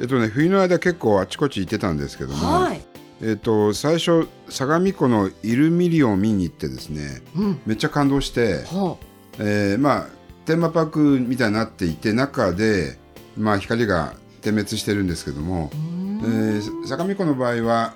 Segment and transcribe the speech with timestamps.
[0.00, 2.82] えっとね、冬の間結構あちこち行ってたんですけども、はい、
[3.22, 8.98] えっと、最初、相模湖のイルミリオンを見に行ってですね、うん、めっちゃ感動して、ほ
[9.38, 10.06] えーまあ、
[10.44, 12.98] テーマパークみたいになっていて、中で、
[13.36, 16.20] まあ、光が点滅してるんですけどもえん。
[16.58, 17.94] ー相模湖の場合は、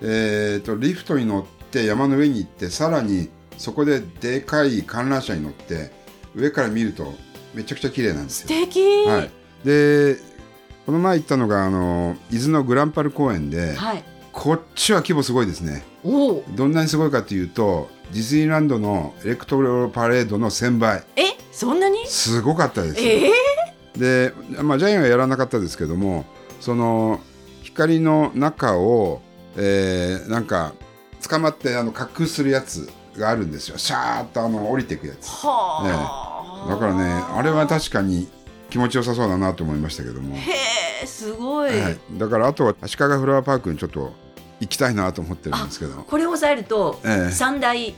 [0.00, 3.28] えー、とリフトに乗って山の上に行ってさらに
[3.58, 5.92] そこででかい観覧車に乗って
[6.34, 7.14] 上から見ると
[7.54, 8.66] めちゃくちゃ綺麗なんです素よ。
[8.66, 9.30] 敵はい、
[9.64, 10.16] で
[10.86, 15.82] この前行ったのがあの伊豆のグランパル公園ではい、こっちは規模すごいですね。
[16.54, 21.02] どんなにすごいかというとディズニーランドのエレクトロパレードの1000倍。
[21.16, 21.22] え？
[21.52, 22.06] そんなに？
[22.06, 23.10] すごかったですよ。
[23.10, 23.30] え
[23.96, 23.98] え？
[23.98, 26.24] で、まあ、ジャイアンはやらなかったですけども
[26.60, 27.20] その
[27.62, 29.22] 光の中を、
[29.56, 30.74] えーなんか
[31.26, 33.78] 捕まってあの滑空するやつがあるんですよ。
[33.78, 35.28] シャーッとあの降りていくやつ。
[35.28, 38.28] はあ、だからねあれは確かに
[38.70, 40.40] 気持ちよさそうだなと思いましたけども、へ
[41.02, 44.12] えすごい、はい、だからあとは足利フラワーパークにちょっと
[44.60, 46.02] 行きたいなと思ってるんですけど。
[46.02, 47.30] これを押さえると、ええ。
[47.30, 47.88] 三大。
[47.88, 47.94] い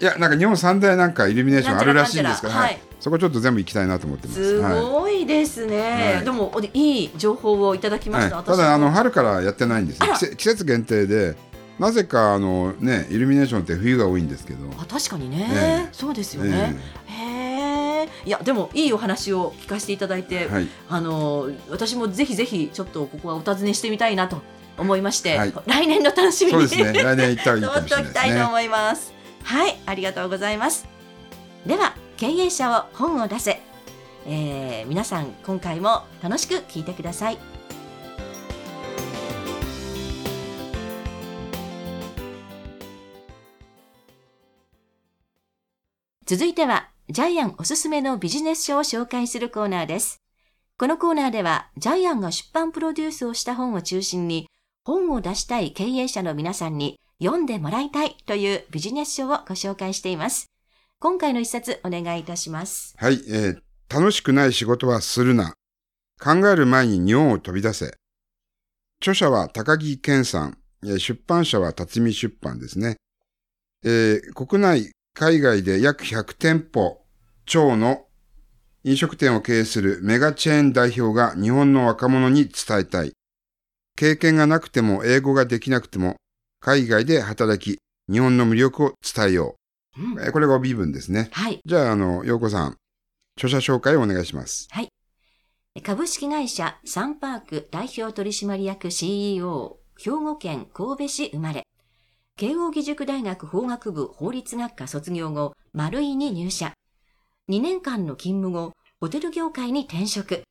[0.00, 4.44] やなんか日本三大なんかイルミネーションあるらしいんですから、そこちょっと全部行きたいなと思ってます。
[4.44, 6.24] すはいごいですね、はい。
[6.24, 10.36] でもおいい情報をいただきました、はい、ただあの春からやってないんです。
[10.36, 11.36] 季節限定で
[11.78, 15.88] なぜかあのねイルミネーションって冬が多いんですけど、あ確かにね、ええ。
[15.92, 16.76] そうですよね、
[17.06, 17.23] へえ
[18.24, 24.40] いやでもいいお話を聞かせていただいて、はい、あの私もぜひぜひちょっとここはお尋ねしてみたいなと
[24.78, 29.12] 思いまして、はい来年の楽しみにね 来年行ったらいいかもしれないですねたいと思います。
[29.44, 30.86] はい、ありがとうございます。
[31.66, 33.60] では、経営者を本を出せ。
[34.26, 37.38] えー皆さん、今回も楽しく聞いてください。
[46.26, 50.22] 続いては、ジャイアンおすすめのビジネス書を紹介するコーナーです。
[50.78, 54.48] このコーナーでは、ジャイアンが出版プロデュースをした本を中心に、
[54.84, 60.50] 本を出したい経営者の皆さんに読んでもらいたいというビジネス書をご紹介しています。
[60.98, 62.94] 今回の一冊お願いいたします。
[62.98, 65.54] はい、えー楽しくない仕事はするな
[66.20, 67.96] 考える前に日本を飛び出せ
[69.00, 72.96] 著者は高木健さん出版社は辰巳出版ですね、
[73.84, 77.00] えー国内海外で約100店舗
[77.46, 78.06] 超の
[78.82, 83.12] 飲食店を経営するメガチェーン代表が日本の若者に伝えたい
[83.96, 86.16] 経験がなくても英語ができなくても
[86.60, 87.78] 海外で働き
[88.12, 89.54] 日本の魅力を伝えよ
[89.96, 91.60] うんう、えーこれが帯文ですねはい。
[91.64, 92.76] じゃあ、あの、陽子さん、
[93.38, 94.68] 著者紹介をお願いします。
[95.84, 101.63] 株式会社サンパーク代表取締役 CEO、兵庫県神戸市生まれ。
[102.36, 106.72] 慶應義塾大学法学部法律学科卒業後、丸井に入社。
[107.48, 110.42] 2年間の勤務後、ホテル業界に転職。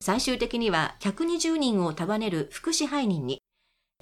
[0.00, 3.42] 最終的には120人を束ねる副支配人に。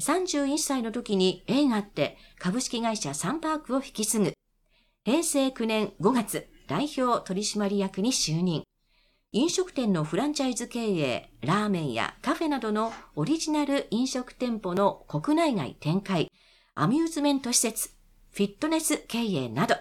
[0.00, 4.32] 31歳の時に縁あって株式会社サンパークを引き継ぐ。
[5.04, 8.62] 平成9年5月、代表取締役に就任。
[9.32, 16.30] 飲食店のフランチャイズ経営、ラーメンやカフェなどのオリジナル飲食店舗の国内外展開、
[16.78, 17.88] アミューズメント施設、
[18.34, 19.76] フィットネス経営など、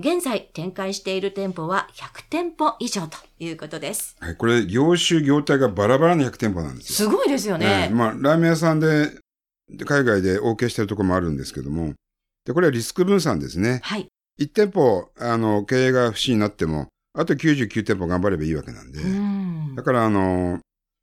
[0.00, 4.16] 現在展開している店舗は100店舗以上ということです。
[4.18, 7.08] はい、これ、業種、業態がバラバラの100店舗なんですよ。
[7.08, 7.84] すごいですよね。
[7.84, 9.12] ええまあ、ラーメン屋さんで、
[9.70, 11.94] で海外で OK してるところもあるんですけども、
[12.44, 13.78] で、これはリスク分散ですね。
[13.84, 14.08] はい。
[14.40, 18.98] 1店舗、あの、経営が不振になっても、あと99店舗頑張ればいいわけなんで。
[19.00, 19.84] うんだ。
[19.84, 20.58] から、あの、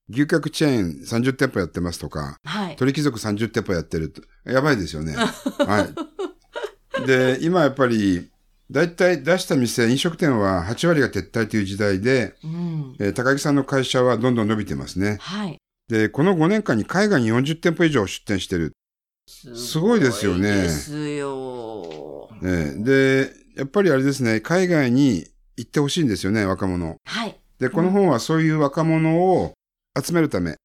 [0.10, 2.76] 牛角チェーン30店舗やってますとか、はい。
[2.76, 5.16] 鳥貴族30店舗やってると、やばいですよね。
[5.66, 5.88] は
[7.02, 7.06] い。
[7.06, 8.30] で、今やっぱり、
[8.72, 12.96] だいたい出した店、飲食店は8割が撤退という時代で、うん。
[13.00, 15.18] えー高木さんの会社はどんどん伸びてますね。
[15.22, 15.58] はい。
[15.88, 18.74] で、この5年間に海外に40店舗以上出店してる。
[19.28, 22.30] すごいですよねですよ。
[22.44, 25.26] えーで、やっぱりあれですね、海外に
[25.58, 26.98] 行ってほしいんですよね、若者。
[27.06, 27.40] はい。
[27.60, 29.54] で、この本はそういう若者を
[30.02, 30.56] 集めるため、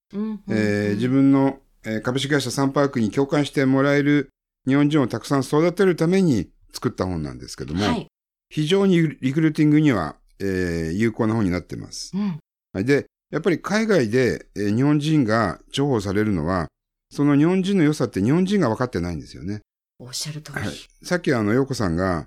[0.94, 4.30] 自分の、えー株式会社サンパークに共感してもらえる
[4.66, 8.06] 日本人をたくさん育てるために作った本なんですけども、はい。
[8.48, 12.12] 非常にリクルーティングには、えー有効な本になってます。
[12.16, 12.40] うん。
[12.72, 16.68] はいで、やっぱり海外で、えー日本人が重宝されるのは、
[17.10, 19.60] その日本人の良さって日本人が分かってないんですよね。
[19.98, 20.60] おっしゃる通り。
[20.60, 20.74] はい。
[21.02, 22.24] さっきあの、洋子さんが、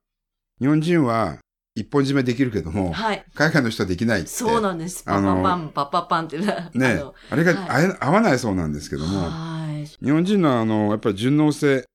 [0.59, 1.39] 日本人は
[1.77, 3.23] 一本締めできるけども、はい。
[3.35, 4.29] 海外の人はできないって。
[4.29, 5.03] そうなんです。
[5.03, 6.69] パあのパパン、パパパンってね。
[6.73, 9.85] ねあれがはい合わないそうなんですけども、はい。
[9.85, 11.85] 日本人のあの、やっぱり順応性、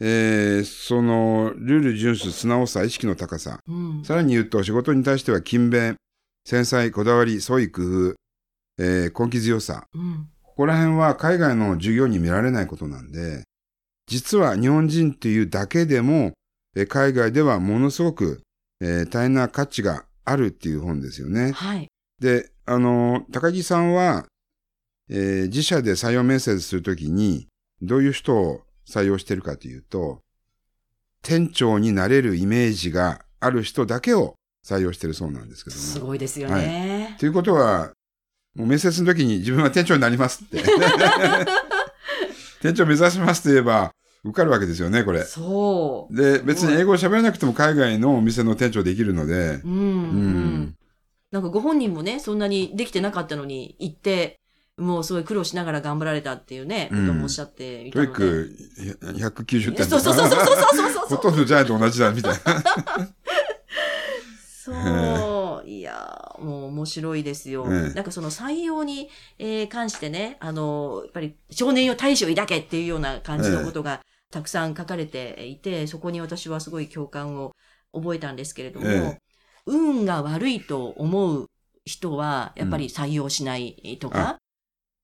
[0.00, 3.58] えーその、ルール遵守、素直さ、意識の高さ。
[3.66, 4.04] うん。
[4.04, 5.96] さらに言うと、仕事に対しては勤勉、
[6.44, 8.14] 繊細、こだわり、創意工夫、
[8.78, 9.86] えー根気強さ。
[9.92, 10.28] うん。
[10.44, 13.42] ここら辺は海外の授業に見られないことなんで、
[14.06, 16.32] 実は日本人っていうだけでも、
[16.76, 18.42] えー海外ではものすごく、
[18.80, 21.52] えー大変な価値があるっていう本ですよね。
[21.52, 21.88] はい。
[22.20, 24.26] で、あの、高木さんは、
[25.08, 27.48] えー自社で採用面接するときに、
[27.82, 30.20] どういう人を採用してるかというと、
[31.22, 34.34] 店長になれるイメージがある人だけを
[34.64, 35.82] 採用してるそうなんですけども。
[35.82, 37.16] すごいですよね。
[37.18, 37.92] ということは、
[38.54, 40.62] もう面接の時に自分は店長になりますって。
[42.62, 43.92] 店長目指しますって言えば、
[44.26, 45.22] 受かるわけですよね、これ。
[45.24, 46.16] そう。
[46.16, 49.70] で、別に英語を喋らなくても海外のお店の店長できるので、うん。
[49.70, 49.80] ううん
[50.62, 50.74] ん。
[51.30, 54.38] なんかご本人もね、そんなにできてなかったのに行って、
[54.78, 58.12] もうすごい苦労しながら頑張られたっていうね、うんこともおっしゃっていたので。
[58.12, 62.38] TOEIC 190点そうそうそうそうそうそうそうほとんどジャイアンと同じだ、みたいな。
[64.64, 64.72] そ
[65.64, 65.68] う。
[65.68, 67.66] いやー、もう面白いですよ。
[67.70, 69.08] ええなんかその採用に、
[69.38, 74.00] えー関してね、あの、やっぱり少年よ大志を抱けっていうような感じのことが
[74.36, 77.52] たくさん書かれていて、そこに私はすごい共感を
[77.94, 79.18] 覚えたんですけれども、ええ
[79.68, 81.50] 運が悪いと思う
[81.84, 84.38] 人は、やっぱり採用しないとか、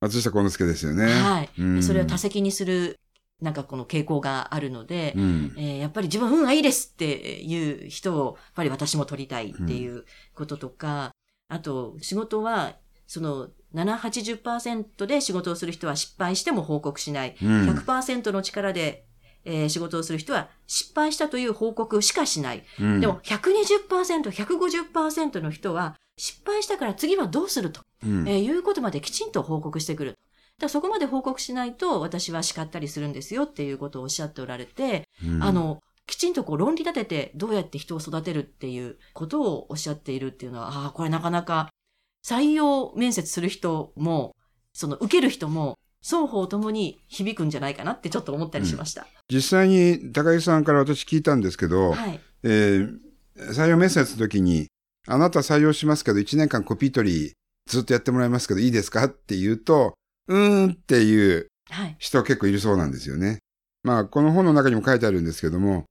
[0.00, 1.06] 松下幸之助ですよね。
[1.06, 3.00] はい、うんそれを多責にする、
[3.40, 5.54] なんかこの傾向があるので、うん。
[5.56, 11.10] えーやっぱり自分は運がいいですっていう人を、やっぱり私も取りたいっていうこととか、
[11.48, 12.76] あと、仕事は、
[13.08, 17.36] その、7、80%で仕事をする人は失敗しても報告しない。
[17.42, 19.06] うん100%の力で、
[19.44, 22.64] えー仕事をする人は失敗したという報告しかしない。
[22.80, 30.18] うんでも、120%、150%の人は、失敗したから次はどうすると、うんえーいうことまできちんと報告してくる。
[30.58, 41.70] だそこまで報告しないと私は叱ったりするんですよっていうことをおっしゃっておられて、うんあの、きちんとこう論理立ててどうやって人を育てるっていうことをおっしゃっているっていうのは、ああ、これなかなか
[42.24, 44.36] 採用面接する人も、
[44.72, 49.06] その受ける人も、双方ともに響くんじゃないかなってちょっと思ったりしました。
[49.32, 52.20] 実際に高木さんから私聞いたんですけど、はい。
[52.42, 52.98] えー
[53.34, 54.66] 採用面接の時に、
[55.08, 57.32] あなた採用しますけど、1年間コピー取り
[57.66, 59.94] ずっとやってもらいますけど、いいですかって言うと、
[60.28, 61.96] うーんっていうはい。
[61.98, 63.38] 人結構いるそうなんですよね。
[63.84, 65.84] まあ、この本の中にも書いてあるんですけども、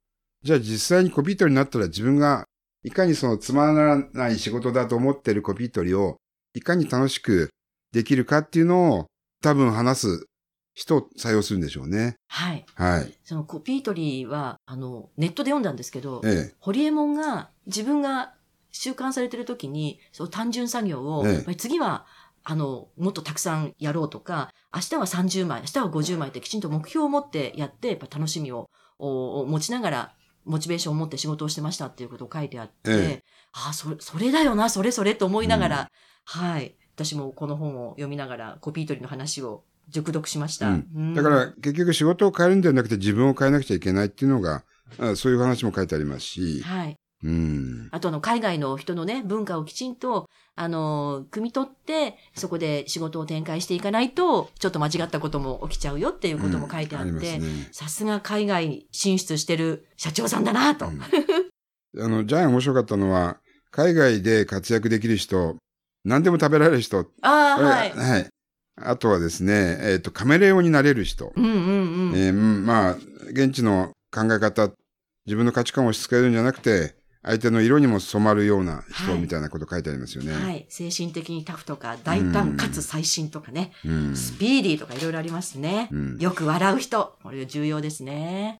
[0.43, 2.45] じゃあ実際にコピー取りになったら自分が
[2.83, 6.17] いかにそのつまらない仕事だと思ってるコピー取りを
[6.53, 7.49] いかに楽しく
[7.91, 9.05] できるかっていうのを
[9.41, 10.27] 多分話す
[10.73, 12.15] 人を採用するんでしょうね。
[12.27, 12.65] はい。
[12.75, 13.17] はい。
[13.23, 16.55] そのコピー取りは、あの、ネットで読んだんですけど、ええ。
[16.59, 18.33] ホリエモンが自分が
[18.71, 22.05] 習慣されてる時に、そう単純作業を、ええやっぱり次は、
[22.43, 30.15] あの、もっとたくさんやろうとか、明日は30枚、明日は50枚ってきちんと目標を持ってやって、やっぱ楽しみをお持ちながら、
[30.45, 35.87] モチベーションを持って仕事をしてましたっていうことを書いてあって、えああ、それ、それだよな、それそれと思いながら、うん
[36.23, 36.75] はい。
[37.03, 40.69] 私もこの本を読みながら、コピー取りの話を熟読しました。
[40.69, 44.63] うんうんだから結局仕事を変えるんではなくて自分を変えなくちゃいけないっていうのが、
[44.99, 46.95] あそういう話も書いてありますし、はい。
[47.23, 47.89] うん。
[47.91, 57.69] あとあの、海外の人のね、文化をきちんと、あの、汲み取って、そこで仕事を展開していかないと、ちょっと間違ったことも起きちゃうよっていうことも書いてあっうんりて、ますね。
[57.71, 60.87] さすが海外進出してる社長さんだなと。
[60.87, 60.99] うん
[62.03, 63.37] あの、ジャイアン面白かったのは、
[63.69, 65.57] 海外で活躍できる人、
[66.03, 67.91] 何でも食べられる人、ああ、はい。
[67.91, 68.27] はい。
[68.81, 71.31] あとはですね、えっ、と、カメレオンになれる人。
[71.35, 72.15] うんうんうん。
[72.15, 72.97] えーうんまあ、
[73.29, 74.71] 現地の考え方、
[75.25, 80.33] 自分の価値観を押し付けるんじゃなくて、相手の色にも染まるような人はいみたいなこと書いてありますよね。
[80.33, 80.65] はい。
[80.69, 84.15] 精神的にタフとか、大胆かつ最新とかね、うん。
[84.15, 85.89] スピーディーとかいろいろありますね。
[85.91, 87.15] うんよく笑う人。
[87.21, 88.57] これ重要ですね。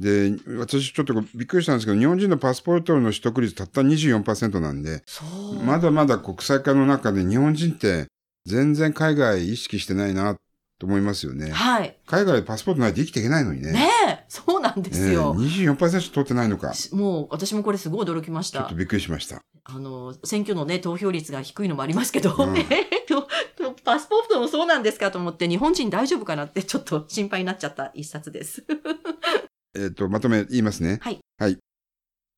[0.00, 5.62] で、私ちょっとびっくりしたんですけど、日本人のパスポートの取得率たった24%なんで、そう。
[5.62, 8.06] まだまだ国際化の中で日本人って
[8.46, 10.36] 全然海外意識してないな
[10.78, 11.50] と思いますよね。
[11.50, 11.98] はい。
[12.06, 13.72] 海外でパスポートないと生きていけないのにね。
[13.72, 15.36] ねえ、そうなんですよ。
[15.38, 16.70] ええ24%取ってないのか。
[16.70, 18.74] ちもう、私もこれすごい驚きましたょっと。
[18.76, 19.42] びっくりしました。
[19.64, 22.66] あの、選挙のね、投票率が低いのもありますけど、うん えっ
[23.06, 23.28] と、
[23.84, 28.64] パスポートもそうなんですかと思って、日本人大丈夫かなってちょっと心配になっちゃった一冊です。
[29.74, 30.98] えっ、と、まとめ言いますね。
[31.02, 31.18] はい。
[31.38, 31.58] はい。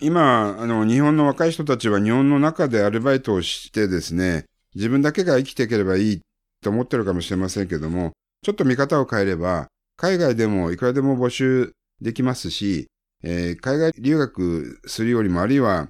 [0.00, 6.20] 今、あの、日本の若い人たちは日本の中でアルバイトをしてですね、自分だけが生きていければいい
[6.62, 8.12] と思ってるかもしれませんけども、
[8.42, 12.88] ちょっと見方を変えれば、海外でもいくらでも募集できますし、
[13.22, 15.88] えー、海外留学するよりも、あるいは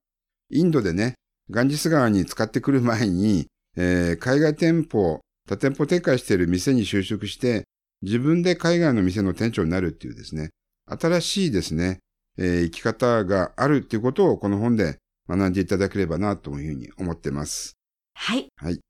[0.50, 1.14] インドでね、
[1.50, 3.46] ガンジス川に使ってくる前に、
[3.76, 7.64] えー、海外店舗、多店舗展開している店に就職して、
[8.02, 10.50] 自分で海外の店の店長になるっていうですね、
[10.98, 11.98] 新しいですね、
[12.38, 17.76] えー、生き方があるっていうことをこの本で学んでいただければなというふうに思ってます。
[18.14, 18.48] はい。
[18.56, 18.80] はい。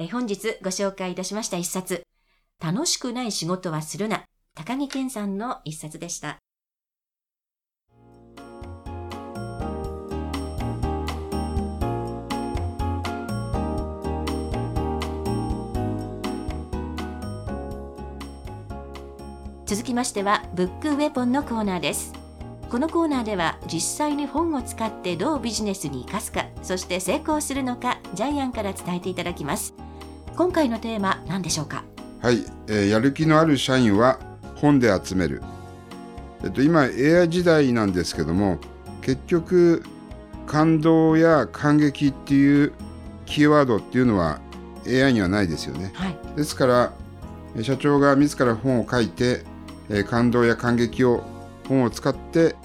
[0.00, 2.02] え本日ご紹介いたしました一冊、
[2.62, 4.24] 楽しくない仕事はするな、
[4.54, 6.38] 高木健さんの一冊でした。
[19.68, 22.14] 続きましてはブックウェポンのコーナーです。
[22.70, 29.74] このコーナーでは実際に本を使ってどうビジネスに生かすかそして成功するのかジャイアンから伝えていただきます。
[30.36, 31.84] 今回のテーマ何でしょうか？
[32.22, 34.18] はい、えー、やる気のある社員は
[34.56, 35.42] 本で集める。
[36.42, 38.56] えっと今 AI 時代なんですけども
[39.02, 39.84] 結局
[40.46, 42.72] 感動や感激っていう
[43.26, 44.40] キーワードっていうのは
[44.86, 46.92] AI にはないですよね、はい、ですから
[47.62, 49.42] 社長が自ら本を書いて
[49.90, 51.24] えー、感動や感激を
[51.68, 52.56] 本を使って、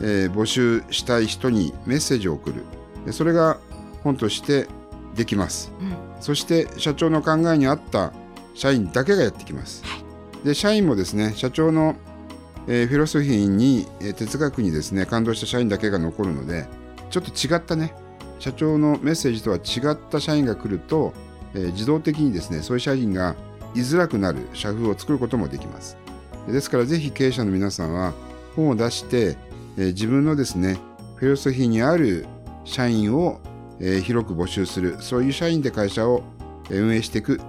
[0.00, 2.64] えー、募集したい人にメッセージを送る。
[3.12, 3.58] それが
[4.02, 4.68] 本として
[5.16, 8.12] できます、うん、そして社長の考えに合った
[8.54, 9.96] 社員だけがやってきます、は
[10.42, 11.96] い、で社員もですね社長の、
[12.68, 16.66] えー、フィロソフィーに、えー、哲学にですね感動した社員だけが残るので
[17.10, 17.94] ちょっと違ったね。
[18.38, 21.14] 社長のメッセージとは違った社員が来ると、
[21.54, 23.34] えー、自動的にですねそういう社員が
[23.74, 25.96] 居づらくなる社風を作ることもできます
[26.52, 28.12] ですからぜひ経営者の皆さんは
[28.54, 29.36] 本を出して、
[29.76, 30.78] え、自分のですね、
[31.16, 32.26] フィロソフィーにある
[32.64, 33.40] 社員を、
[33.80, 36.22] え、広く募集する、そういう社員で会社を
[36.70, 37.40] 運営していく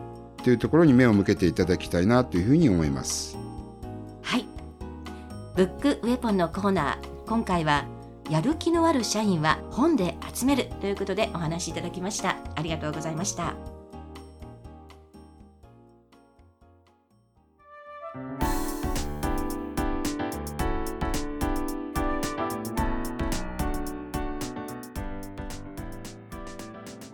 [0.44, 3.38] というところに目を向けていただきたいなというふうに思います。
[4.22, 4.46] はい。
[5.56, 7.86] ブックウェポンのコーナー、今回は
[8.30, 12.38] やる気のある社員は本で集めるということでお話しいただきました。
[12.56, 13.76] ありがとうございました。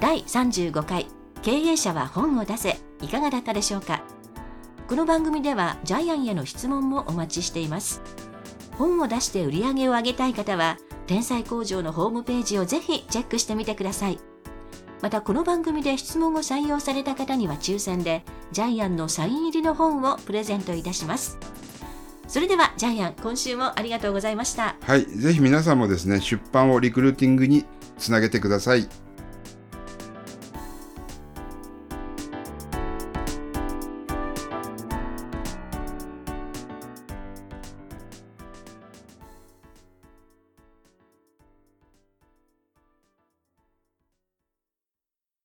[0.03, 1.07] 第35回。
[1.43, 2.77] 経営者は本を出せ。
[3.01, 4.03] いかがだったでしょうか。
[4.89, 8.01] この番組ではジャイアンへの質問もお待ちしています。
[8.77, 14.19] 本を出して売り上げを上げたい方は天才工場のホームページをぜひチェックしてみてください。
[15.01, 21.37] またこの番組で質問を採用された方には抽選でジャイアンのサイン入りの本をプレゼントいたします。
[22.27, 24.75] それではジャイアン今週もありがとうございました。
[24.81, 25.05] はい。
[25.05, 27.63] ぜひ皆さんもですね出版をリクルーティングに
[27.97, 28.89] つなげてください。